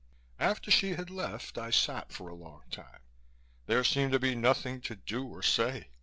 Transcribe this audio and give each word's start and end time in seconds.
After 0.39 0.71
she 0.71 0.95
had 0.95 1.11
left, 1.11 1.59
I 1.59 1.69
sat 1.69 2.11
for 2.11 2.27
a 2.27 2.33
long 2.33 2.63
time. 2.71 3.01
There 3.67 3.83
seemed 3.83 4.13
to 4.13 4.19
be 4.19 4.33
nothing 4.33 4.81
to 4.81 4.95
do 4.95 5.27
or 5.27 5.43
say. 5.43 5.89